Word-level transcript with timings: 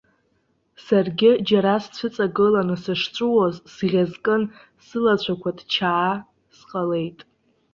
Саргьы 0.85 1.31
џьара 1.47 1.73
сцәыҵагыланы 1.83 2.75
сышҵәуоз 2.83 3.55
сӷьазкын, 3.73 4.43
сылацәақәа 4.85 5.51
ҭчаа 5.57 6.13
сҟалеит. 6.57 7.19